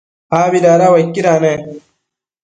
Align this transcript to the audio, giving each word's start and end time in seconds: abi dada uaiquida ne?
abi 0.43 0.57
dada 0.65 0.85
uaiquida 0.93 1.33
ne? 1.43 1.53